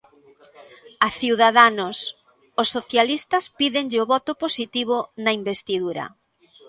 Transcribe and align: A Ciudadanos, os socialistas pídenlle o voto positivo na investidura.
A 1.05 1.07
Ciudadanos, 1.19 1.97
os 2.61 2.67
socialistas 2.75 3.43
pídenlle 3.59 3.99
o 4.03 4.09
voto 4.13 4.31
positivo 4.43 4.97
na 5.23 5.31
investidura. 5.39 6.05